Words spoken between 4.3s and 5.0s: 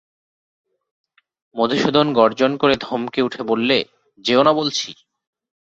না বলছি।